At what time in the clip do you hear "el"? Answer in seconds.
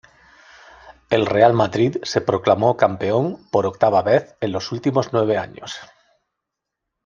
1.11-1.27